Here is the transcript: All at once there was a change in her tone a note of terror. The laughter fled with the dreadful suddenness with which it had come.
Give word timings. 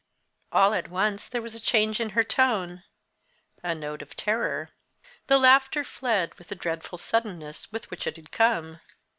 All 0.51 0.73
at 0.73 0.87
once 0.89 1.29
there 1.29 1.43
was 1.43 1.53
a 1.53 1.59
change 1.59 1.99
in 1.99 2.09
her 2.17 2.23
tone 2.23 2.83
a 3.61 3.75
note 3.75 4.01
of 4.01 4.15
terror. 4.15 4.71
The 5.27 5.37
laughter 5.37 5.83
fled 5.83 6.33
with 6.39 6.47
the 6.47 6.55
dreadful 6.55 6.97
suddenness 6.97 7.71
with 7.71 7.91
which 7.91 8.07
it 8.07 8.15
had 8.15 8.31
come. 8.31 8.79